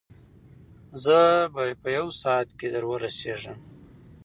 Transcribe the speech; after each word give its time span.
زه 1.03 1.17
به 1.53 1.63
په 1.81 1.89
یو 1.97 2.07
ساعت 2.21 2.49
کې 2.57 2.67
در 2.73 2.83
ورسېږم. 2.89 3.57